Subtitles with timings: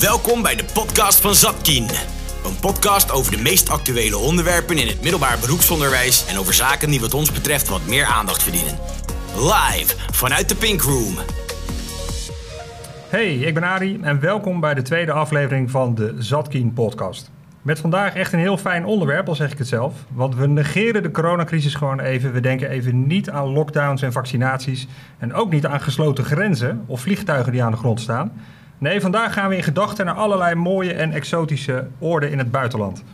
[0.00, 1.88] Welkom bij de podcast van Zatkien.
[2.44, 7.00] Een podcast over de meest actuele onderwerpen in het middelbaar beroepsonderwijs en over zaken die
[7.00, 8.78] wat ons betreft wat meer aandacht verdienen.
[9.34, 11.14] Live vanuit de Pink Room.
[13.08, 17.30] Hey, ik ben Ari en welkom bij de tweede aflevering van de Zatkien podcast.
[17.62, 19.94] Met vandaag echt een heel fijn onderwerp, al zeg ik het zelf.
[20.08, 22.32] Want we negeren de coronacrisis gewoon even.
[22.32, 24.86] We denken even niet aan lockdowns en vaccinaties.
[25.18, 28.32] En ook niet aan gesloten grenzen of vliegtuigen die aan de grond staan.
[28.78, 33.04] Nee, vandaag gaan we in gedachten naar allerlei mooie en exotische oorden in het buitenland.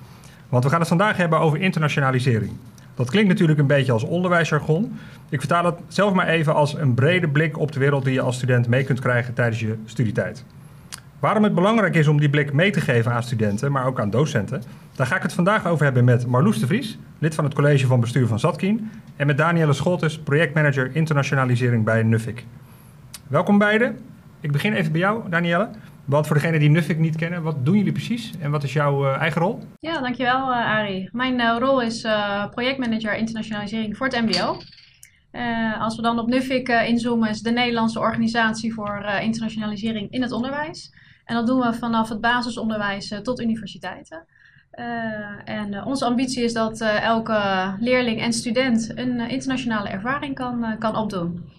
[0.48, 2.52] Want we gaan het vandaag hebben over internationalisering.
[2.94, 4.98] Dat klinkt natuurlijk een beetje als onderwijsjargon.
[5.28, 8.20] Ik vertaal het zelf maar even als een brede blik op de wereld die je
[8.20, 10.44] als student mee kunt krijgen tijdens je studietijd.
[11.18, 14.10] Waarom het belangrijk is om die blik mee te geven aan studenten, maar ook aan
[14.10, 14.62] docenten,
[14.94, 17.86] daar ga ik het vandaag over hebben met Marloes de Vries, lid van het college
[17.86, 22.44] van bestuur van Zatkien, en met Danielle Scholtes, projectmanager internationalisering bij Nuffic.
[23.28, 23.98] Welkom beiden.
[24.40, 25.70] Ik begin even bij jou, Danielle.
[26.04, 29.04] Want voor degenen die Nuffic niet kennen, wat doen jullie precies en wat is jouw
[29.04, 29.62] uh, eigen rol?
[29.80, 31.08] Ja, dankjewel uh, Arie.
[31.12, 32.00] Mijn uh, rol is
[32.50, 34.56] projectmanager internationalisering voor het MBO.
[35.78, 40.92] als we dan op Nuffic inzoomen, is de Nederlandse organisatie voor internationalisering in het onderwijs.
[41.24, 44.24] En dat doen we vanaf het basisonderwijs tot universiteiten.
[45.44, 51.58] en onze ambitie is dat elke leerling en student een internationale ervaring kan, kan opdoen.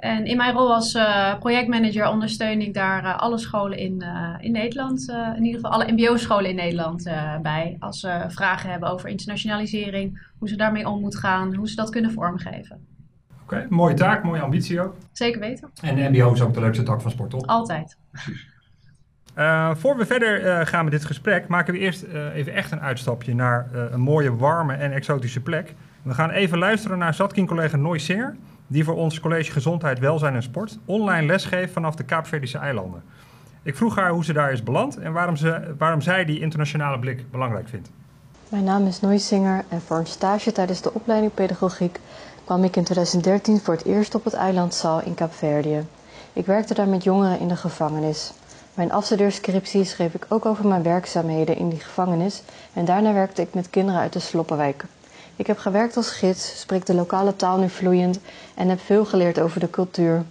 [0.00, 4.34] En in mijn rol als uh, projectmanager ondersteun ik daar uh, alle scholen in, uh,
[4.38, 7.10] in Nederland, in ieder geval alle MBO-scholen in Nederland
[7.42, 7.76] bij.
[7.78, 11.90] Als ze vragen hebben over internationalisering, hoe ze daarmee om moeten gaan, hoe ze dat
[11.90, 12.86] kunnen vormgeven.
[13.42, 14.94] Oké, okay, mooie taak, mooie ambitie ook.
[15.12, 15.70] Zeker weten.
[15.82, 17.46] En de MBO is ook de leukste tak van sport, toch?
[17.46, 17.96] Altijd.
[18.10, 18.48] Precies.
[19.80, 22.02] voor we verder gaan met dit gesprek, maken we eerst
[22.34, 25.74] even echt een uitstapje naar een mooie, warme en exotische plek.
[26.02, 28.36] We gaan even luisteren naar Zatkin-collega Noy Singer
[28.70, 33.02] die voor ons college Gezondheid, Welzijn en Sport online lesgeeft vanaf de Kaapverdische eilanden.
[33.62, 36.98] Ik vroeg haar hoe ze daar is beland en waarom, ze, waarom zij die internationale
[36.98, 37.90] blik belangrijk vindt.
[38.48, 41.98] Mijn naam is Noy Singer en voor een stage tijdens de opleiding pedagogiek
[42.44, 45.86] kwam ik in 2013 voor het eerst op het eiland Sal in Kaapverdië.
[46.32, 48.32] Ik werkte daar met jongeren in de gevangenis.
[48.74, 52.42] Mijn afstudeerscriptie schreef ik ook over mijn werkzaamheden in die gevangenis
[52.72, 54.84] en daarna werkte ik met kinderen uit de Sloppenwijk.
[55.40, 58.18] Ik heb gewerkt als gids, spreek de lokale taal nu vloeiend
[58.54, 60.24] en heb veel geleerd over de cultuur.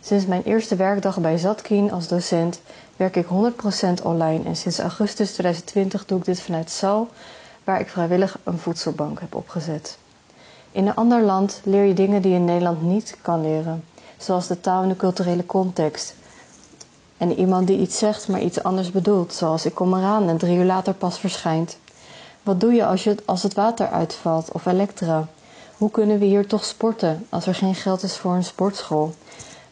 [0.00, 2.60] Sinds mijn eerste werkdag bij Zatkien als docent
[2.96, 7.08] werk ik 100% online en sinds augustus 2020 doe ik dit vanuit Sal,
[7.64, 9.98] waar ik vrijwillig een voedselbank heb opgezet.
[10.72, 13.84] In een ander land leer je dingen die je in Nederland niet kan leren,
[14.16, 16.14] zoals de taal en de culturele context.
[17.16, 20.56] En iemand die iets zegt, maar iets anders bedoelt, zoals ik kom eraan en drie
[20.56, 21.78] uur later pas verschijnt.
[22.42, 25.28] Wat doe je als, je, als het water uitvalt of elektra?
[25.76, 29.14] Hoe kunnen we hier toch sporten als er geen geld is voor een sportschool?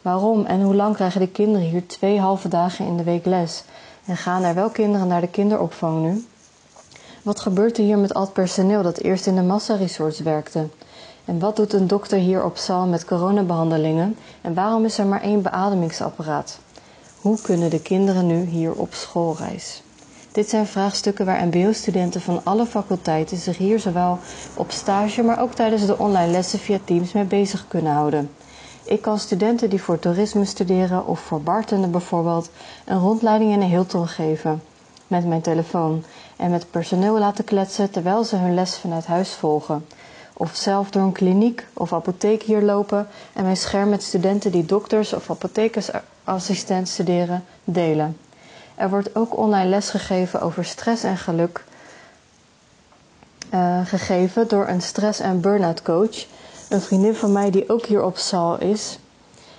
[0.02, 3.64] Waarom en hoe lang krijgen de kinderen hier twee halve dagen in de week les?
[4.04, 6.26] En gaan er wel kinderen naar de kinderopvang nu?
[7.22, 10.68] Wat gebeurt er hier met al het personeel dat eerst in de massaresorts werkte?
[11.24, 14.16] En wat doet een dokter hier op Sal met coronabehandelingen?
[14.40, 16.58] En waarom is er maar één beademingsapparaat?
[17.20, 19.82] Hoe kunnen de kinderen nu hier op schoolreis?
[20.32, 24.18] Dit zijn vraagstukken waar MBO-studenten van alle faculteiten zich hier zowel
[24.54, 28.30] op stage, maar ook tijdens de online lessen via Teams mee bezig kunnen houden.
[28.84, 32.50] Ik kan studenten die voor toerisme studeren of voor bartenden bijvoorbeeld
[32.84, 34.62] een rondleiding in een Hilton geven
[35.06, 36.04] met mijn telefoon
[36.36, 39.86] en met personeel laten kletsen terwijl ze hun les vanuit huis volgen.
[40.32, 44.64] Of zelf door een kliniek of apotheek hier lopen en mijn scherm met studenten die
[44.64, 48.16] dokters of apothekersassistent studeren delen.
[48.78, 51.64] Er wordt ook online les gegeven over stress en geluk.
[53.54, 56.26] Uh, gegeven door een stress- en burn-out coach.
[56.68, 58.98] Een vriendin van mij die ook hier op zaal is.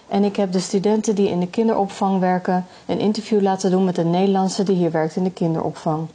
[0.08, 3.98] En ik heb de studenten die in de kinderopvang werken een interview laten doen met
[3.98, 6.08] een Nederlandse die hier werkt in de kinderopvang.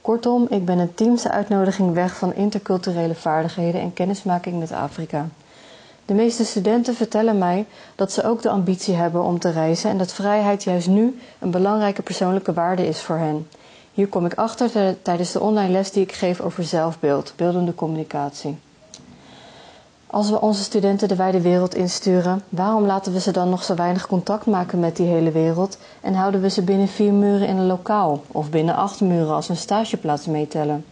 [0.00, 5.28] Kortom, ik ben een teamse uitnodiging weg van interculturele vaardigheden en kennismaking met Afrika.
[6.06, 9.98] De meeste studenten vertellen mij dat ze ook de ambitie hebben om te reizen en
[9.98, 13.48] dat vrijheid juist nu een belangrijke persoonlijke waarde is voor hen.
[13.92, 18.58] Hier kom ik achter tijdens de online les die ik geef over zelfbeeld, beeldende communicatie.
[20.06, 23.74] Als we onze studenten de wijde wereld insturen, waarom laten we ze dan nog zo
[23.74, 27.56] weinig contact maken met die hele wereld en houden we ze binnen vier muren in
[27.56, 30.84] een lokaal of binnen acht muren als een stageplaats meetellen?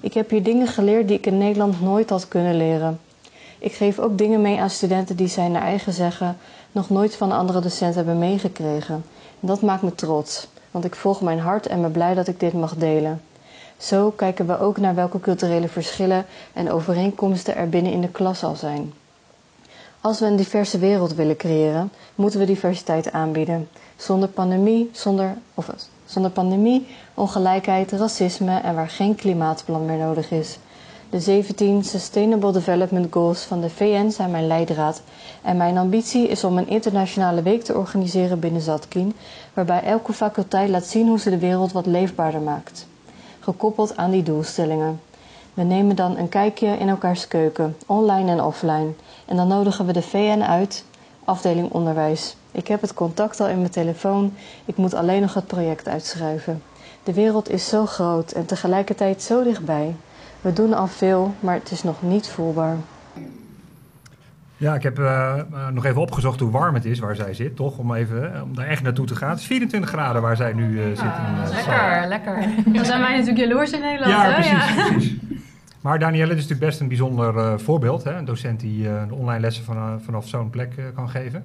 [0.00, 3.00] Ik heb hier dingen geleerd die ik in Nederland nooit had kunnen leren.
[3.62, 6.36] Ik geef ook dingen mee aan studenten die zij naar eigen zeggen
[6.72, 8.94] nog nooit van een andere docent hebben meegekregen.
[9.40, 12.40] En dat maakt me trots, want ik volg mijn hart en ben blij dat ik
[12.40, 13.22] dit mag delen.
[13.76, 18.44] Zo kijken we ook naar welke culturele verschillen en overeenkomsten er binnen in de klas
[18.44, 18.92] al zijn.
[20.00, 23.68] Als we een diverse wereld willen creëren, moeten we diversiteit aanbieden.
[23.96, 25.70] Zonder pandemie, zonder, of
[26.04, 30.58] Zonder pandemie, ongelijkheid, racisme en waar geen klimaatplan meer nodig is.
[31.10, 35.02] De 17 Sustainable Development Goals van de VN zijn mijn leidraad
[35.42, 39.14] en mijn ambitie is om een internationale week te organiseren binnen Zatkin,
[39.54, 42.86] waarbij elke faculteit laat zien hoe ze de wereld wat leefbaarder maakt.
[43.40, 45.00] Gekoppeld aan die doelstellingen.
[45.54, 48.90] We nemen dan een kijkje in elkaars keuken, online en offline.
[49.24, 50.84] En dan nodigen we de VN uit,
[51.24, 52.36] afdeling onderwijs.
[52.52, 54.34] Ik heb het contact al in mijn telefoon,
[54.64, 56.62] ik moet alleen nog het project uitschrijven.
[57.02, 59.94] De wereld is zo groot en tegelijkertijd zo dichtbij.
[60.40, 62.76] We doen al veel, maar het is nog niet voelbaar.
[64.60, 65.34] Ja, ik heb uh,
[65.72, 67.78] nog even opgezocht hoe warm het is waar zij zit, toch?
[67.78, 69.30] Om, even, om daar echt naartoe te gaan.
[69.30, 70.98] Het is 24 graden waar zij nu uh, zit.
[70.98, 72.64] Ah, in, lekker, lekker.
[72.74, 74.12] Dan zijn wij natuurlijk jaloers in Nederland.
[74.12, 74.74] Ja, precies.
[74.76, 74.90] Ja.
[74.90, 75.16] precies.
[75.80, 78.04] Maar Danielle is natuurlijk best een bijzonder uh, voorbeeld.
[78.04, 78.16] Hè?
[78.16, 81.44] Een docent die de online lessen van, vanaf zo'n plek kan geven.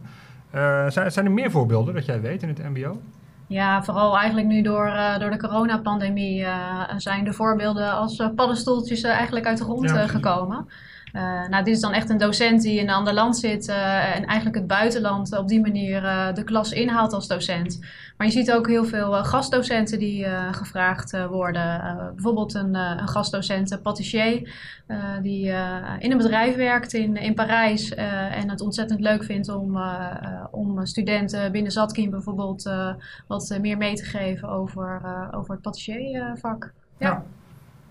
[0.88, 3.02] zijn, zijn er meer voorbeelden dat jij weet in het MBO?
[3.48, 8.30] Ja, vooral eigenlijk nu door, uh, door de coronapandemie uh, zijn de voorbeelden als uh,
[8.36, 10.68] paddenstoeltjes eigenlijk uit de grond ja, gekomen.
[11.50, 14.56] Nou, dit is dan echt een docent die in een ander land zit en eigenlijk
[14.56, 16.02] het buitenland op die manier
[16.34, 17.80] de klas inhaalt als docent.
[18.18, 21.96] Maar je ziet ook heel veel gastdocenten die gevraagd worden.
[22.14, 24.54] bijvoorbeeld een, een gastdocent, een patissier,
[25.22, 25.46] die
[26.00, 29.80] in een bedrijf werkt in, in Parijs en het ontzettend leuk vindt om,
[30.52, 32.70] om studenten binnen Zatkin bijvoorbeeld
[33.28, 35.02] wat meer mee te geven over,
[35.32, 36.72] over het patissiervak.
[36.98, 37.24] ja.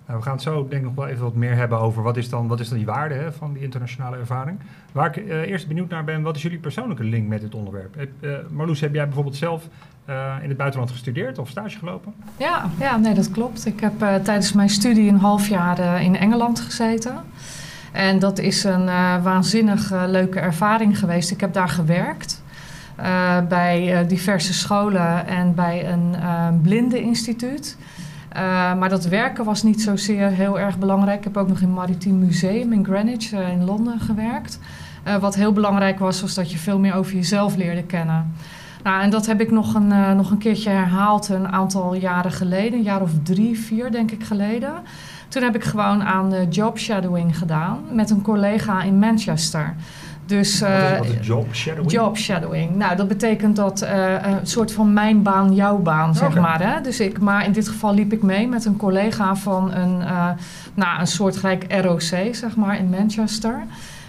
[0.06, 2.16] Nou, we gaan het zo denk ik nog wel even wat meer hebben over wat
[2.16, 4.58] is dan, wat is dan die waarde hè, van die internationale ervaring.
[4.92, 7.96] Waar ik uh, eerst benieuwd naar ben, wat is jullie persoonlijke link met dit onderwerp?
[8.20, 9.68] Uh, Marloes, heb jij bijvoorbeeld zelf
[10.08, 12.14] uh, in het buitenland gestudeerd of stage gelopen?
[12.36, 13.66] Ja, ja nee, dat klopt.
[13.66, 17.14] Ik heb tijdens mijn studie een half jaar in Engeland gezeten.
[17.92, 18.84] En dat is een
[19.22, 21.30] waanzinnig leuke ervaring geweest.
[21.30, 22.42] Ik heb daar gewerkt.
[23.48, 27.76] bij diverse scholen en bij een blindeninstituut.
[28.34, 28.40] Uh,
[28.75, 31.19] maar dat werken was niet zozeer heel erg belangrijk.
[31.19, 34.58] Ik heb ook nog in het Maritiem Museum in Greenwich uh, in Londen gewerkt.
[35.06, 38.32] Uh, wat heel belangrijk was, was dat je veel meer over jezelf leerde kennen.
[38.82, 42.78] Nou, en dat heb ik nog een, nog een keertje herhaald een aantal jaren geleden.
[42.78, 44.72] Een jaar of drie, vier denk ik geleden.
[45.28, 49.75] Toen heb ik gewoon aan job shadowing gedaan met een collega in Manchester.
[50.26, 51.91] Dus, uh, wat, is, wat is job shadowing?
[51.91, 52.75] Job shadowing.
[52.76, 56.62] Nou, dat betekent dat uh, een soort van mijn baan, jouw baan, zeg maar.
[56.62, 56.81] Hè?
[56.81, 60.29] Dus ik, maar in dit geval liep ik mee met een collega van een, uh,
[60.75, 63.62] nou, een soortgelijk ROC, zeg maar, in Manchester.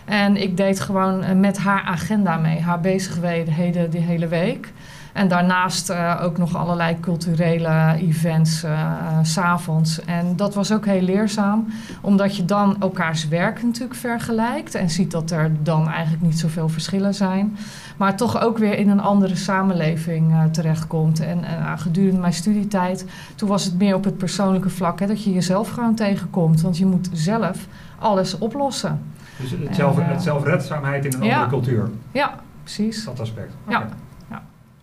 [0.06, 4.74] En ik deed gewoon met haar agenda mee, haar bezigheden die hele week.
[5.16, 8.92] En daarnaast uh, ook nog allerlei culturele events uh,
[9.22, 10.06] s s'avonds.
[10.06, 11.68] En dat was ook heel leerzaam,
[12.02, 16.70] omdat je dan elkaars werk natuurlijk vergelijkt en ziet dat er dan eigenlijk niet zoveel
[16.70, 17.58] verschillen zijn.
[17.98, 21.20] Maar toch ook weer in een andere samenleving uh, terechtkomt.
[21.20, 21.44] En
[21.78, 25.70] gedurende mijn studietijd, toen was het meer op het persoonlijke vlak, hè, dat je jezelf
[25.70, 26.62] gewoon tegenkomt.
[26.62, 27.68] Want je moet zelf
[28.00, 29.02] alles oplossen.
[29.40, 31.90] Dus het, zelf, het zelfredzaamheid in een ja, andere cultuur.
[32.12, 33.06] Ja, precies.
[33.06, 33.54] Dat aspect.
[33.66, 33.80] Okay.
[33.80, 33.88] Ja.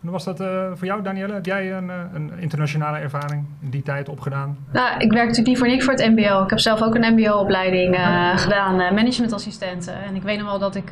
[0.02, 1.32] Was dat uh, voor jou, Danielle?
[1.32, 4.58] Heb jij een, eh, een, internationale ervaring in die tijd opgedaan?
[4.72, 6.42] Nou, ik werk natuurlijk niet voor niks voor het MBO.
[6.42, 9.94] Ik heb zelf ook een MBO-opleiding uh, gedaan, managementassistenten.
[10.02, 10.88] En ik weet nog wel dat ik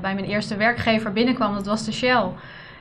[0.00, 2.24] bij mijn eerste werkgever binnenkwam, dat was de Shell.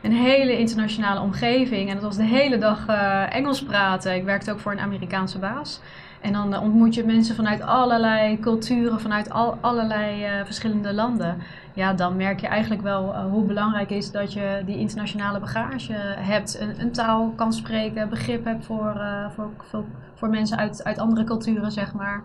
[0.02, 2.86] Een hele internationale omgeving en dat was de hele dag
[3.30, 4.16] Engels praten.
[4.16, 5.82] Ik werkte ook voor een Amerikaanse baas.
[6.22, 11.38] En dan ontmoet je mensen vanuit allerlei culturen, vanuit al, allerlei verschillende landen
[11.74, 15.94] ja, dan merk je eigenlijk wel uh, hoe belangrijk is dat je die internationale bagage
[16.18, 16.60] hebt.
[16.60, 19.84] Een, een taal kan spreken, begrip hebt voor, uh, voor, voor,
[20.16, 22.24] voor, mensen uit, uit andere culturen, zeg maar.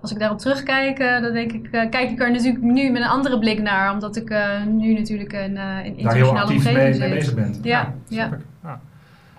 [0.00, 3.38] Als ik daarop terugkijk, dan denk ik, kijk ik er natuurlijk nu met een andere
[3.38, 3.92] blik naar.
[3.92, 4.34] Omdat ik
[4.66, 7.58] nu natuurlijk een, een internationale omgeving mee, mee bezig bent.
[7.62, 8.28] Ja, ja.
[8.62, 8.80] ja.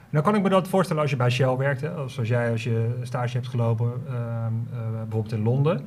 [0.10, 2.64] Nou kan ik me dat voorstellen als je bij Shell werkt, hè, zoals jij als
[2.64, 4.54] je stage hebt gelopen, ehm,
[4.92, 5.82] bijvoorbeeld in Londen.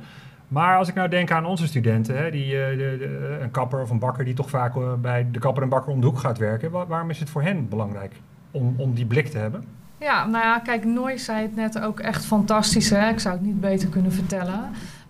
[0.53, 3.89] Maar als ik nou denk aan onze studenten, hè, die, uh, de, een kapper of
[3.89, 6.37] een bakker die toch vaak uh, bij de kapper en bakker om de hoek gaat
[6.37, 8.13] werken, waar, waarom is het voor hen belangrijk
[8.51, 9.63] om, om die blik te hebben?
[9.97, 12.89] Ja, nou ja, kijk, Noy zei het net ook echt fantastisch.
[12.89, 13.09] Hè?
[13.09, 14.59] Ik zou het niet beter kunnen vertellen.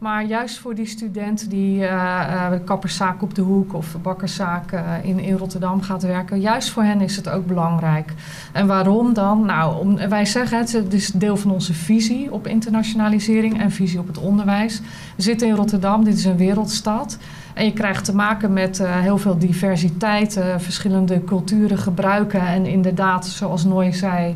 [0.03, 5.19] Maar juist voor die student die uh, kapperszaak op de hoek of bakkerszaak uh, in,
[5.19, 8.13] in Rotterdam gaat werken, juist voor hen is het ook belangrijk.
[8.51, 9.45] En waarom dan?
[9.45, 14.07] Nou, om, wij zeggen het is deel van onze visie op internationalisering en visie op
[14.07, 14.81] het onderwijs.
[15.15, 17.17] We zitten in Rotterdam, dit is een wereldstad.
[17.53, 22.47] En je krijgt te maken met heel veel diversiteit, verschillende culturen gebruiken.
[22.47, 24.35] En inderdaad, zoals Noy zei eh,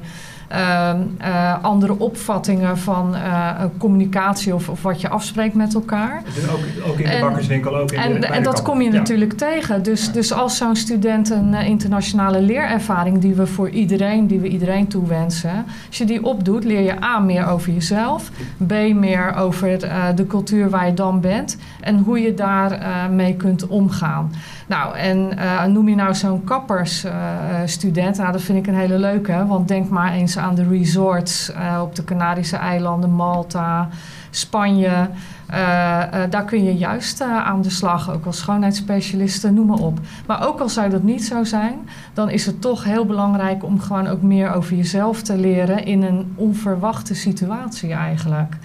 [1.61, 6.21] andere opvattingen van uh, communicatie of, of, wat je afspreekt met elkaar.
[6.33, 9.33] Dus ook, ook, in de bakkerswinkel, ook in en, de En dat kom je natuurlijk
[9.33, 9.83] tegen.
[9.83, 14.87] Dus, dus als zo'n student een internationale leerervaring die we voor iedereen, die we iedereen
[14.87, 18.31] toewensen, als je die opdoet, leer je A meer over jezelf,
[18.67, 19.79] B meer over
[20.15, 22.79] de cultuur waar je dan bent en hoe je daar
[23.11, 24.31] mee kunt omgaan.
[24.67, 29.67] Nou, en noem je nou zo'n kappersstudent, nou, dat vind ik een hele leuke, want
[29.67, 33.89] denk maar eens aan de resorts uh, op de Canarische eilanden, Malta,
[34.29, 35.09] Spanje.
[35.51, 39.99] Uh, uh, daar kun je juist aan de slag, ook als schoonheidsspecialisten, noem maar op.
[40.25, 43.79] Maar ook al zou dat niet zo zijn, dan is het toch heel belangrijk om
[43.79, 48.57] gewoon ook meer over jezelf te leren in een onverwachte situatie eigenlijk.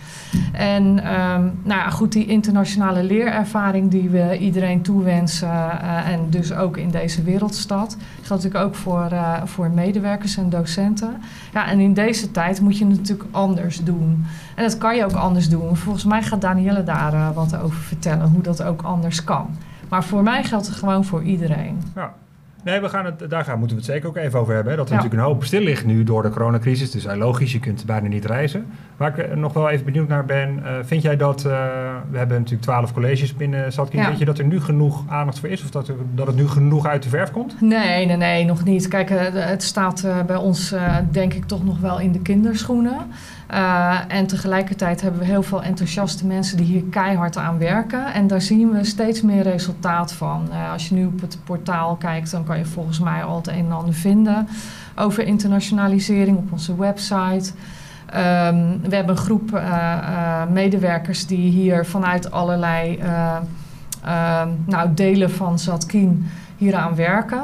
[0.53, 6.77] En um, nou ja, goed, die internationale leerervaring die we iedereen toewensen en dus ook
[6.77, 7.97] in deze wereldstad,
[8.37, 11.23] natuurlijk ook voor, uh, voor medewerkers en docenten.
[11.53, 14.25] Ja, en in deze tijd moet je het natuurlijk anders doen.
[14.55, 15.77] En dat kan je ook anders doen.
[15.77, 19.47] Volgens mij gaat Danielle daar uh, wat over vertellen, hoe dat ook anders kan.
[19.89, 21.83] Maar voor mij geldt het gewoon voor iedereen.
[21.95, 22.13] Ja.
[22.65, 24.73] Nee, we gaan het, daar gaan, moeten we het zeker ook even over hebben.
[24.73, 24.79] Hè?
[24.79, 24.99] Dat er ja.
[25.03, 26.91] natuurlijk een hoop stil ligt nu door de coronacrisis.
[26.91, 28.67] Dus uh, logisch, je kunt bijna niet reizen.
[28.97, 31.53] Waar ik nog wel even benieuwd naar ben, uh, vind jij dat, uh,
[32.11, 33.99] we hebben natuurlijk twaalf colleges binnen Zatkin.
[33.99, 34.07] Ja.
[34.07, 35.63] Vind je dat er nu genoeg aandacht voor is?
[35.63, 37.61] Of dat, er, dat het nu genoeg uit de verf komt?
[37.61, 38.89] Nee, nee, nee, nog niet.
[38.89, 40.75] Kijk, het staat bij ons
[41.11, 42.97] denk ik toch nog wel in de kinderschoenen.
[43.53, 48.13] Uh, en tegelijkertijd hebben we heel veel enthousiaste mensen die hier keihard aan werken.
[48.13, 50.49] En daar zien we steeds meer resultaat van.
[50.51, 53.47] Uh, als je nu op het portaal kijkt, dan kan je volgens mij al het
[53.47, 54.49] een en ander vinden
[54.97, 57.53] over internationalisering op onze website.
[58.15, 62.99] Um, we hebben een groep uh, medewerkers die hier vanuit allerlei
[64.65, 67.43] nou, delen van Zatkin hieraan werken.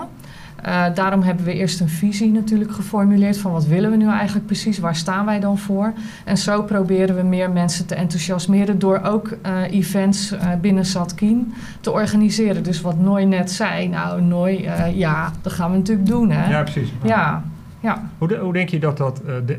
[0.66, 4.46] Uh, daarom hebben we eerst een visie natuurlijk geformuleerd van wat willen we nu eigenlijk
[4.46, 5.92] precies, waar staan wij dan voor.
[6.24, 11.52] En zo proberen we meer mensen te enthousiasmeren door ook uh, events uh, binnen Zatkin
[11.80, 12.62] te organiseren.
[12.62, 16.50] Dus wat Nooi net zei, nou Nooi, ja, dat gaan we natuurlijk doen hè.
[16.50, 16.92] Ja, precies.
[17.02, 17.42] Ja,
[17.80, 18.10] ja.
[18.18, 19.58] Hoe, de, hoe denk je dat dat, de,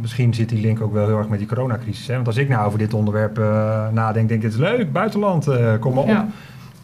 [0.00, 2.06] misschien zit die link ook wel heel erg met die coronacrisis.
[2.06, 2.14] Hè?
[2.14, 3.36] Want als ik nou over dit onderwerp
[3.92, 5.48] nadenk, denk ik, het is leuk, buitenland,
[5.80, 6.08] kom maar op.
[6.08, 6.26] Ja.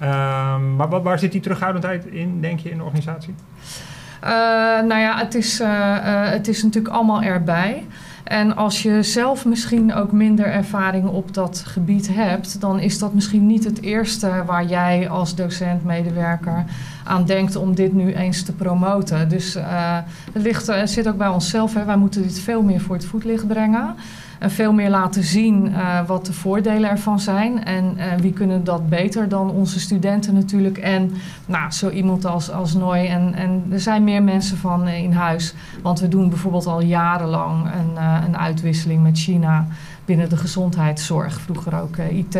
[0.02, 3.34] Um, maar waar zit die terughoudendheid in, denk je, in de organisatie?
[4.24, 4.28] Uh,
[4.88, 7.86] nou ja, het is, uh, uh, het is natuurlijk allemaal erbij.
[8.24, 13.14] En als je zelf misschien ook minder ervaring op dat gebied hebt, dan is dat
[13.14, 16.64] misschien niet het eerste waar jij als docent, medewerker
[17.04, 19.28] aan denkt om dit nu eens te promoten.
[19.28, 19.56] Dus
[20.32, 21.74] het, ligt, zit ook bij onszelf.
[21.74, 21.84] Hè.
[21.84, 23.94] Wij moeten dit veel meer voor het voetlicht brengen.
[24.42, 27.64] En veel meer laten zien uh, wat de voordelen ervan zijn.
[27.64, 30.78] En uh, wie kunnen dat beter dan onze studenten natuurlijk.
[30.78, 31.12] En
[31.46, 33.06] nou, zo iemand als, als Nooi.
[33.06, 35.54] En, en er zijn meer mensen van uh, in huis.
[35.82, 39.66] Want we doen bijvoorbeeld al jarenlang een, een uitwisseling met China
[40.04, 41.40] binnen de gezondheidszorg.
[41.40, 42.34] Vroeger ook IT,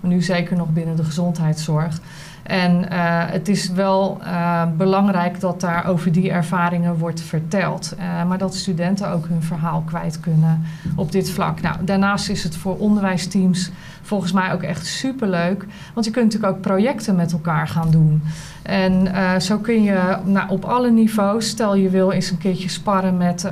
[0.00, 2.00] maar nu zeker nog binnen de gezondheidszorg.
[2.46, 7.94] En uh, het is wel uh, belangrijk dat daar over die ervaringen wordt verteld.
[8.28, 10.64] Maar dat studenten ook hun verhaal kwijt kunnen
[10.96, 11.60] op dit vlak.
[11.60, 13.70] Nou, daarnaast is het voor onderwijsteams
[14.02, 15.66] volgens mij ook echt superleuk.
[15.94, 18.22] Want je kunt natuurlijk ook projecten met elkaar gaan doen.
[18.62, 19.08] En
[19.42, 23.50] zo kun je nou, op alle niveaus, stel je wil eens een keertje sparren met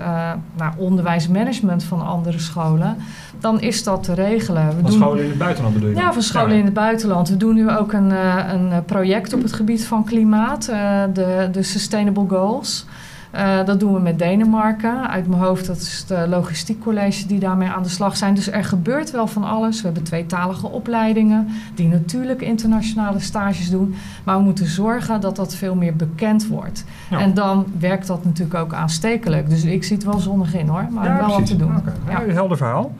[0.56, 2.96] nou, onderwijsmanagement van andere scholen
[3.45, 4.67] dan is dat te regelen.
[4.67, 5.97] We van doen, scholen in het buitenland bedoel je?
[5.97, 6.59] Ja, van scholen ja.
[6.59, 7.29] in het buitenland.
[7.29, 8.11] We doen nu ook een,
[8.55, 12.87] een project op het gebied van klimaat, uh, de, de Sustainable Goals.
[13.35, 15.09] Uh, dat doen we met Denemarken.
[15.09, 18.35] Uit mijn hoofd, dat is het logistiek college die daarmee aan de slag zijn.
[18.35, 19.79] Dus er gebeurt wel van alles.
[19.79, 23.95] We hebben tweetalige opleidingen die natuurlijk internationale stages doen.
[24.25, 26.85] Maar we moeten zorgen dat dat veel meer bekend wordt.
[27.11, 27.19] Ja.
[27.19, 29.49] En dan werkt dat natuurlijk ook aanstekelijk.
[29.49, 31.39] Dus ik zie het wel zonnig in hoor, maar ja, wel precies.
[31.39, 31.77] wat te doen.
[31.77, 32.27] Okay.
[32.27, 32.33] Ja.
[32.33, 32.93] helder verhaal.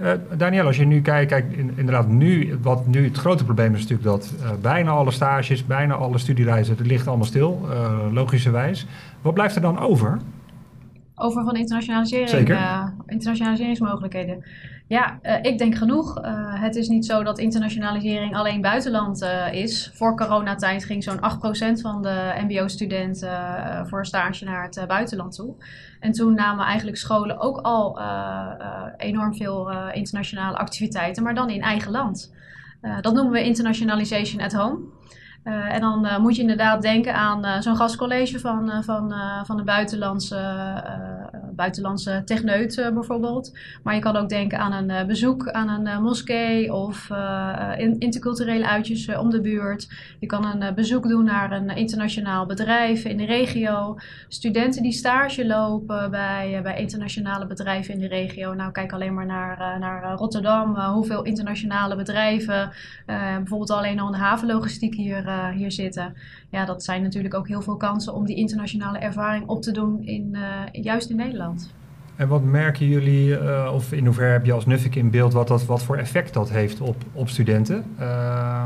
[0.00, 3.80] Uh, Daniel, als je nu kijkt, kijk, inderdaad, nu, wat nu het grote probleem is
[3.80, 8.86] natuurlijk dat uh, bijna alle stages, bijna alle studiereizen, het ligt allemaal stil, uh, logischerwijs.
[9.22, 10.18] Wat blijft er dan over?
[11.16, 12.92] Over van internationalisering, Zeker.
[13.06, 14.44] internationaliseringsmogelijkheden.
[14.86, 16.18] Ja, ik denk genoeg.
[16.60, 19.90] het is niet zo dat internationalisering alleen buitenland is.
[19.94, 21.20] Voor coronatijd ging zo'n
[21.76, 25.54] 8% van de MBO-studenten voor een stage naar het buitenland toe.
[26.00, 28.00] En toen namen eigenlijk scholen ook al
[28.96, 32.32] enorm veel internationale activiteiten, maar dan in eigen land.
[33.00, 34.78] dat noemen we internationalization at home.
[35.44, 40.36] En dan moet je inderdaad denken aan zo'n gastcollege van, van, van een buitenlandse
[41.54, 43.52] buitenlandse techneut bijvoorbeeld.
[43.82, 47.10] Maar je kan ook denken aan een bezoek aan een moskee of
[47.76, 49.88] in, interculturele uitjes om de buurt.
[50.20, 53.98] Je kan een bezoek doen naar een internationaal bedrijf in de regio.
[54.28, 58.54] Studenten die stage lopen bij, bij internationale bedrijven in de regio.
[58.54, 60.76] Nou, kijk alleen maar naar, naar Rotterdam.
[60.76, 62.70] hoeveel internationale bedrijven,
[63.06, 66.14] bijvoorbeeld alleen al in de havenlogistiek hier, hier zitten.
[66.50, 70.02] Ja, dat zijn natuurlijk ook heel veel kansen om die internationale ervaring op te doen,
[70.02, 70.36] in,
[70.72, 71.43] juist in Nederland.
[72.16, 75.48] En wat merken jullie, uh, of in hoeverre heb je als Nuffic in beeld wat,
[75.48, 77.84] dat, wat voor effect dat heeft op, op studenten?
[78.00, 78.64] Uh,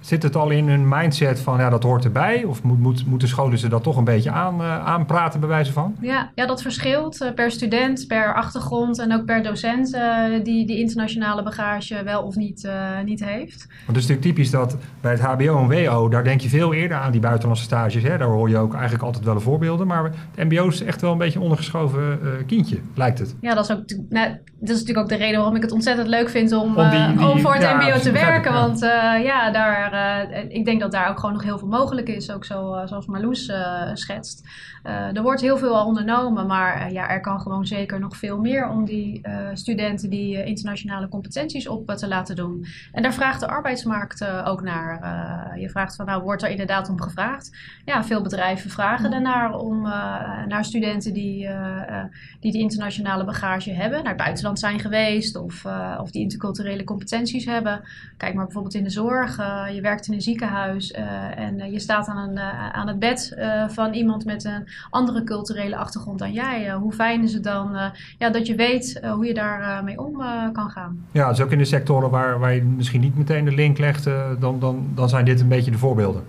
[0.00, 2.44] Zit het al in hun mindset van ja, dat hoort erbij?
[2.44, 5.72] Of moet, moet, moeten scholen ze dat toch een beetje aan, uh, aanpraten bij wijze
[5.72, 5.96] van?
[6.00, 10.66] Ja, ja dat verschilt uh, per student, per achtergrond en ook per docent uh, die
[10.66, 12.68] die internationale bagage wel of niet,
[13.04, 13.66] niet heeft.
[13.66, 16.74] Want het is natuurlijk typisch dat bij het HBO en WO, daar denk je veel
[16.74, 18.02] eerder aan die buitenlandse stages.
[18.02, 18.18] Hè?
[18.18, 19.86] Daar hoor je ook eigenlijk altijd wel de voorbeelden.
[19.86, 20.04] Maar
[20.34, 23.34] het MBO is echt wel een beetje een ondergeschoven kindje, lijkt het.
[23.40, 24.28] Ja, dat is, ook, nou,
[24.58, 27.28] dat is natuurlijk ook de reden waarom ik het ontzettend leuk vind om, om, die,
[27.28, 28.52] om voor het ja, MBO te werken.
[28.52, 28.78] Want
[29.24, 32.44] ja, daar uh, ik denk dat daar ook gewoon nog heel veel mogelijk is, ook
[32.44, 34.48] zo, uh, zoals Marloes uh, schetst.
[34.82, 38.68] er wordt heel veel al ondernomen, maar ja, er kan gewoon zeker nog veel meer
[38.68, 42.66] om die studenten die internationale competenties op te laten doen.
[42.92, 45.58] En daar vraagt de arbeidsmarkt ook naar.
[45.60, 47.56] je vraagt van, nou, wordt er inderdaad om gevraagd?
[47.84, 49.82] Ja, veel bedrijven vragen daarnaar om
[50.48, 51.48] naar studenten die,
[52.40, 55.64] die die internationale bagage hebben, naar het buitenland zijn geweest of,
[56.00, 57.80] of die interculturele competenties hebben.
[58.16, 59.36] Kijk maar bijvoorbeeld in de zorg.
[59.72, 62.98] je werkt in een ziekenhuis uh, en uh, je staat aan, een, uh, aan het
[62.98, 63.36] bed
[63.68, 66.72] van iemand met een andere culturele achtergrond dan jij.
[66.72, 70.22] hoe fijn is het dan ja, dat je weet hoe je daarmee mee om
[70.52, 71.06] kan gaan?
[71.12, 74.04] Ja, dus ook in de sectoren waar, waar je misschien niet meteen de link legt,
[74.38, 76.22] dan, dan, dan zijn dit een beetje de voorbeelden.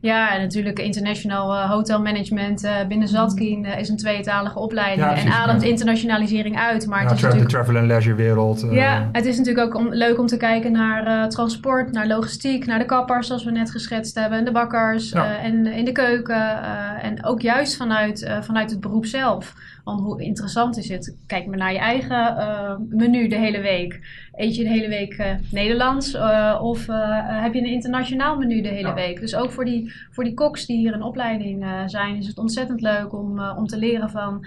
[0.00, 5.08] Ja, en natuurlijk international uh, hotel management uh, binnen Zatkin uh, is een tweetalige opleiding
[5.08, 6.86] en ademt internationalisering uit.
[6.86, 7.50] Maar ja, het is natuurlijk...
[7.50, 8.66] de travel and leisure wereld.
[8.70, 12.78] Ja, het is natuurlijk ook om, leuk om te kijken naar transport, naar logistiek, naar
[12.78, 16.62] de kappers zoals we net geschetst hebben, en de bakkers en in de keuken.
[17.02, 19.54] en ook juist vanuit, vanuit het beroep zelf.
[19.86, 21.16] Want hoe interessant is het?
[21.26, 24.24] Kijk maar naar je eigen menu de hele week.
[24.32, 26.86] Eet je de hele week uh, Nederlands uh, of
[27.26, 28.94] heb je een internationaal menu de hele ja.
[28.94, 29.20] week?
[29.20, 32.80] Dus ook voor die, voor die koks die hier een opleiding zijn, is het ontzettend
[32.80, 34.46] leuk om, om te leren van,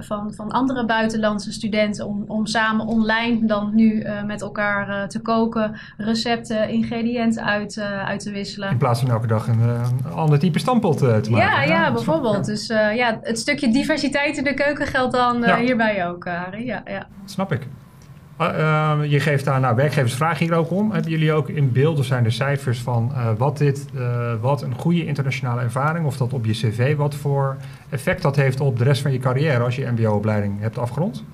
[0.00, 2.06] van, van andere buitenlandse studenten.
[2.06, 8.30] Om, om samen online dan nu met elkaar te koken, recepten, ingrediënten uit, uit te
[8.30, 8.70] wisselen.
[8.70, 11.30] In plaats van elke dag een, een ander type stampot te maken.
[11.30, 12.44] Ja, ja, bijvoorbeeld.
[12.44, 16.66] Dus ja, het stukje diversiteit de keuken geldt dan hierbij ook, Harry.
[16.66, 17.06] Ja, ja.
[17.24, 17.66] Snap ik.
[18.40, 20.92] Uh, je geeft aan, nou, werkgevers vragen hier ook om.
[20.92, 24.62] Hebben jullie ook in beeld, of zijn er cijfers van uh, wat, dit, uh, wat
[24.62, 27.56] een goede internationale ervaring, of dat op je cv, wat voor
[27.88, 31.24] effect dat heeft op de rest van je carrière als je MBO-opleiding hebt afgerond?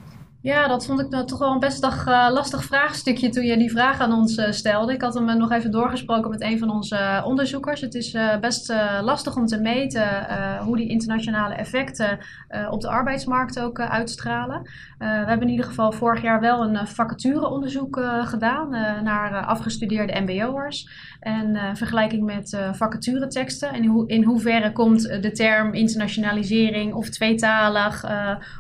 [0.43, 3.57] Ja, dat vond ik nou toch wel een best dag, uh, lastig vraagstukje toen je
[3.57, 4.93] die vraag aan ons uh, stelde.
[4.93, 7.81] Ik had hem nog even doorgesproken met een van onze onderzoekers.
[7.81, 10.27] Het is best lastig om te meten
[10.65, 12.19] hoe die internationale effecten
[12.71, 14.63] op de arbeidsmarkt ook uitstralen.
[14.99, 18.71] we hebben in ieder geval vorig jaar wel een vacatureonderzoek gedaan
[19.05, 20.89] naar afgestudeerde MBO'ers.
[21.21, 23.73] En vergelijking met vacatureteksten.
[23.73, 28.05] En in hoeverre komt de term internationalisering of tweetalig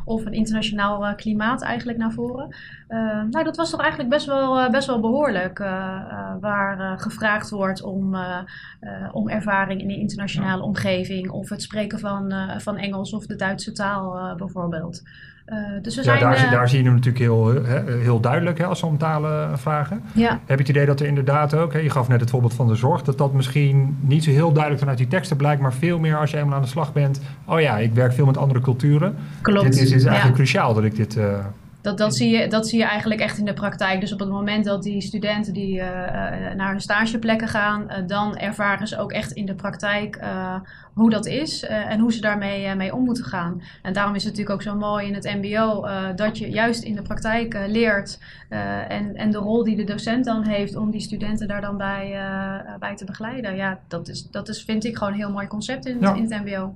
[0.04, 2.56] of een internationaal klimaat eigenlijk naar voren.
[2.88, 2.98] Uh,
[3.30, 5.58] nou, dat was toch eigenlijk best wel, uh, best wel behoorlijk.
[5.58, 5.66] Uh,
[6.40, 8.16] waar gevraagd wordt om,
[9.12, 11.30] om ervaring in een internationale omgeving.
[11.30, 15.02] Of het spreken van, van Engels of de Duitse taal bijvoorbeeld.
[15.82, 17.64] dus we zijn, daar, daar zie je hem natuurlijk heel,
[18.00, 20.02] heel duidelijk hè, als ze om talen vragen.
[20.14, 20.30] Ja.
[20.30, 22.66] Heb je het idee dat er inderdaad ook, hè, je gaf net het voorbeeld van
[22.66, 25.98] de zorg, dat dat misschien niet zo heel duidelijk vanuit die teksten blijkt, maar veel
[25.98, 27.20] meer als je eenmaal aan de slag bent.
[27.46, 29.16] Oh ja, ik werk veel met andere culturen.
[29.40, 29.62] Klopt.
[29.62, 30.42] Dit is, is eigenlijk ja.
[30.42, 31.18] cruciaal dat ik dit.
[31.82, 34.00] Dat, dat, zie je, dat zie je eigenlijk echt in de praktijk.
[34.00, 35.84] Dus op het moment dat die studenten die uh,
[36.54, 40.54] naar hun stageplekken gaan, uh, dan ervaren ze ook echt in de praktijk uh,
[40.94, 43.62] hoe dat is en hoe ze daarmee mee om moeten gaan.
[43.82, 46.94] En daarom is het natuurlijk ook zo mooi in het MBO dat je juist in
[46.94, 48.18] de praktijk leert
[48.88, 52.20] en, en de rol die de docent dan heeft om die studenten daar dan bij,
[52.78, 53.56] bij te begeleiden.
[53.56, 56.14] Ja, dat is, dat is vind ik gewoon een heel mooi concept in, ja.
[56.14, 56.74] in het MBO.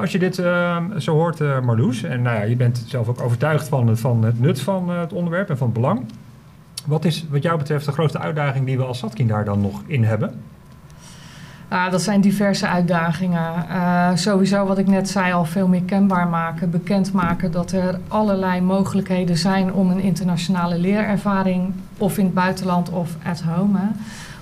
[0.00, 3.20] Als je dit uh, zo hoort, uh, Marloes, en nou ja, je bent zelf ook
[3.20, 6.04] overtuigd van, van het nut van uh, het onderwerp en van het belang.
[6.86, 9.82] Wat is wat jou betreft de grootste uitdaging die we als Satkin daar dan nog
[9.86, 10.42] in hebben?
[11.72, 13.66] Uh, dat zijn diverse uitdagingen.
[13.70, 18.60] Uh, sowieso wat ik net zei, al veel meer kenbaar maken, bekendmaken dat er allerlei
[18.60, 23.78] mogelijkheden zijn om een internationale leerervaring, of in het buitenland of at home,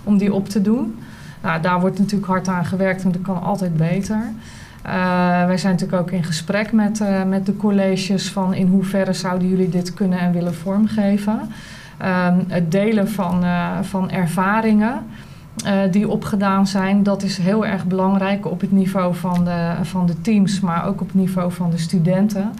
[0.04, 0.98] om die op te doen.
[1.42, 4.22] Nou, daar wordt natuurlijk hard aan gewerkt en dat kan altijd beter.
[5.46, 9.68] Wij zijn natuurlijk ook in gesprek met, met de colleges van in hoeverre zouden jullie
[9.68, 11.40] dit kunnen en willen vormgeven.
[11.98, 13.44] Ehm, het delen van,
[13.82, 14.94] van ervaringen.
[15.90, 20.20] die opgedaan zijn, dat is heel erg belangrijk op het niveau van de, van de
[20.20, 22.50] teams, maar ook op het niveau van de studenten.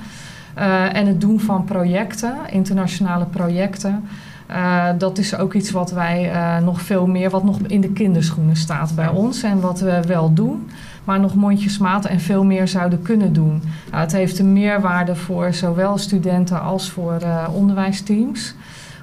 [0.93, 4.03] en het doen van projecten, internationale projecten.
[4.51, 7.93] Uh, dat is ook iets wat wij uh, nog veel meer, wat nog in de
[7.93, 10.71] kinderschoenen staat bij ons en wat we wel doen,
[11.05, 13.63] maar nog mondjesmaat en veel meer zouden kunnen doen.
[13.65, 18.55] Uh, het heeft een meerwaarde voor zowel studenten als voor onderwijsteams.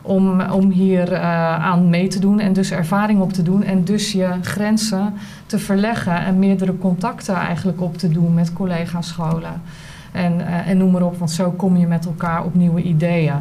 [0.02, 4.12] Om, om hier aan mee te doen en dus ervaring op te doen en dus
[4.12, 5.14] je grenzen
[5.46, 9.62] te verleggen en meerdere contacten eigenlijk op te doen met collega scholen.
[10.12, 13.36] En, en noem maar op, want zo kom je met elkaar op nieuwe ideeën.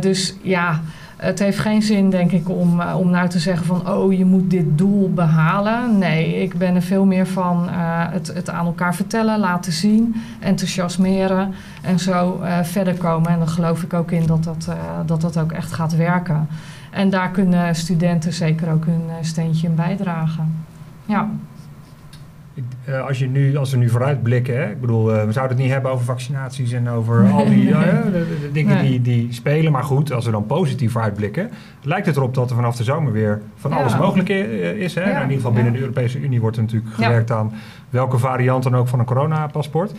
[0.00, 0.80] dus ja,
[1.16, 3.88] het heeft geen zin, denk ik, om, eh, om nou te zeggen van...
[3.88, 5.98] oh, je moet dit doel behalen.
[5.98, 7.74] Nee, ik ben er veel meer van uh,
[8.10, 10.14] het, het aan elkaar vertellen, laten zien...
[10.40, 13.30] enthousiasmeren en zo uh, verder komen.
[13.30, 14.68] En dan geloof ik ook in dat dat,
[15.06, 16.48] dat dat ook echt gaat werken.
[16.90, 20.54] En daar kunnen studenten zeker ook hun steentje in bijdragen.
[21.06, 21.28] Ja.
[22.88, 25.64] Uh, als, je nu, als we nu vooruitblikken, hè, ik bedoel, uh, we zouden het
[25.64, 28.90] niet hebben over vaccinaties en over al die uh, de, de, dingen nee.
[28.90, 29.72] die, die spelen.
[29.72, 31.50] Maar goed, als we dan positief vooruitblikken,
[31.82, 33.76] lijkt het erop dat er vanaf de zomer weer van ja.
[33.76, 34.94] alles mogelijk is.
[34.94, 35.00] Hè?
[35.00, 35.06] Ja.
[35.06, 37.52] Nou, in ieder geval binnen de Europese Unie wordt er natuurlijk gewerkt aan
[37.90, 39.92] welke variant dan ook van een coronapaspoort.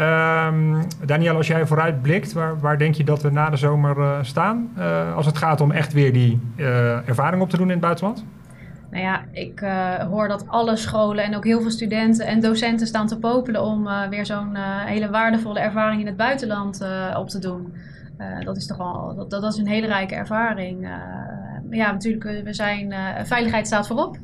[0.00, 4.70] Um, Daniel, als jij vooruitblikt, waar, waar denk je dat we na de zomer staan?
[5.16, 6.40] als het gaat om echt weer die
[7.06, 8.24] ervaring op te doen in het buitenland?
[8.92, 12.86] Nou ja, ik uh, hoor dat alle scholen en ook heel veel studenten en docenten
[12.86, 16.84] staan te popelen om uh, weer zo'n uh, hele waardevolle ervaring in het buitenland
[17.16, 17.72] op te doen.
[18.44, 20.88] dat is toch al, dat, dat is een hele rijke ervaring.
[21.70, 22.94] ja, natuurlijk, we zijn,
[23.26, 24.18] veiligheid staat voorop.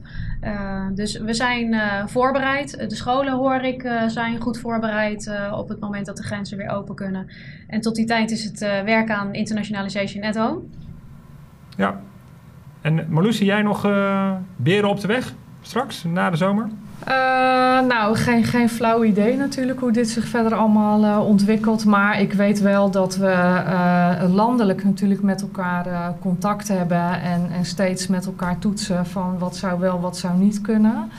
[0.95, 1.75] dus we zijn
[2.09, 2.89] voorbereid.
[2.89, 6.95] De scholen, hoor ik, zijn goed voorbereid op het moment dat de grenzen weer open
[6.95, 7.27] kunnen.
[7.67, 10.61] En tot die tijd is het werk aan internationalization at home.
[11.77, 12.01] Ja,
[12.89, 16.69] en Marloes, jij nog uh, beren op de weg straks, na de zomer?
[17.09, 17.15] Uh,
[17.87, 21.85] nou, geen, geen flauw idee natuurlijk hoe dit zich verder allemaal uh, ontwikkelt.
[21.85, 23.35] Maar ik weet wel dat we
[24.29, 29.81] landelijk natuurlijk met elkaar contact hebben en, en steeds met elkaar toetsen van wat zou
[29.81, 31.11] wel, wat zou niet kunnen.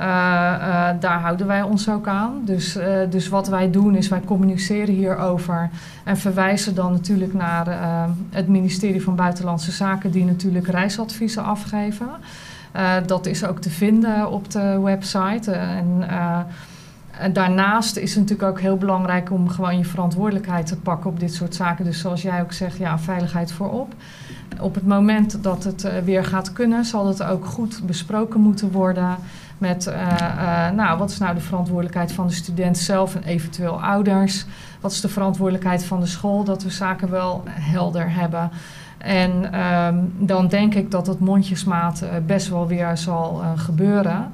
[0.00, 2.40] Uh, uh, daar houden wij ons ook aan.
[2.44, 5.70] Dus, uh, dus wat wij doen is wij communiceren hierover
[6.04, 7.66] en verwijzen dan natuurlijk naar
[8.30, 12.08] het ministerie van Buitenlandse Zaken, die natuurlijk reisadviezen afgeven.
[13.06, 15.50] dat is ook te vinden op de website.
[15.52, 16.04] en,
[17.18, 21.20] en daarnaast is het natuurlijk ook heel belangrijk om gewoon je verantwoordelijkheid te pakken op
[21.20, 21.84] dit soort zaken.
[21.84, 23.94] Dus zoals jij ook zegt, ja, veiligheid voorop.
[24.60, 29.16] Op het moment dat het weer gaat kunnen, zal het ook goed besproken moeten worden.
[29.58, 33.82] Met uh, uh, nou, wat is nou de verantwoordelijkheid van de student zelf en eventueel
[33.82, 34.44] ouders?
[34.80, 36.44] Wat is de verantwoordelijkheid van de school?
[36.44, 38.50] Dat we zaken wel helder hebben.
[38.98, 44.32] En um, dan denk ik dat het mondjesmaat best wel weer zal gebeuren.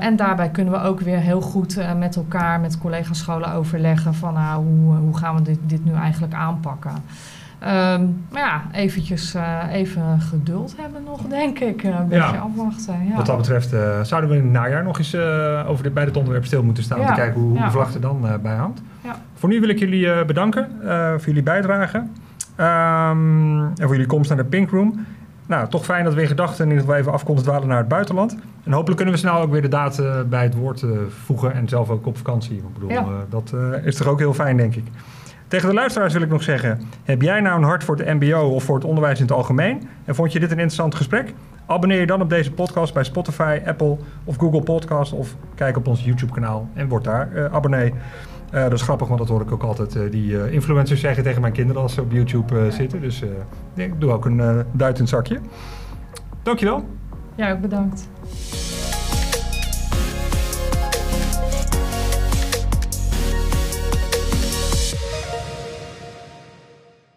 [0.00, 4.64] En daarbij kunnen we ook weer heel goed met elkaar, met collega-scholen overleggen van nou,
[4.64, 6.92] hoe, hoe gaan we dit, dit nu eigenlijk aanpakken.
[7.60, 9.34] Um, maar ja, eventjes
[9.70, 11.82] even geduld hebben nog, denk ik.
[11.82, 13.06] Een beetje afwachten.
[13.08, 13.16] Ja.
[13.16, 15.16] Wat dat betreft zouden we in het najaar nog eens
[15.66, 17.00] over dit, bij dit onderwerp stil moeten staan...
[17.00, 18.82] om te kijken hoe, hoe de vlag er dan bij hangt.
[19.34, 20.68] Voor nu wil ik jullie bedanken
[21.18, 21.98] voor jullie bijdrage.
[22.56, 25.06] Um, en voor jullie komst naar de Pink Room.
[25.52, 27.78] Nou, toch fijn dat we in gedachten in ieder geval even af konden dwalen naar
[27.78, 28.36] het buitenland.
[28.64, 30.84] En hopelijk kunnen we snel ook weer de daad bij het woord
[31.24, 32.56] voegen en zelf ook op vakantie.
[32.56, 34.84] Ik bedoel, dat is toch ook heel fijn, denk ik.
[35.52, 38.40] Tegen de luisteraars wil ik nog zeggen: heb jij nou een hart voor het MBO
[38.40, 39.88] of voor het onderwijs in het algemeen?
[40.04, 41.32] En vond je dit een interessant gesprek?
[41.66, 45.12] Abonneer je dan op deze podcast bij Spotify, Apple of Google Podcast.
[45.12, 47.94] Of kijk op ons YouTube-kanaal en word daar uh, abonnee.
[48.54, 51.40] Uh, dat is grappig, want dat hoor ik ook altijd uh, die influencers zeggen tegen
[51.40, 53.00] mijn kinderen als ze op YouTube zitten.
[53.00, 53.22] Dus
[53.74, 55.38] ik doe ook een duit in het zakje.
[56.42, 56.84] Dankjewel.
[57.34, 58.08] Ja, ook bedankt.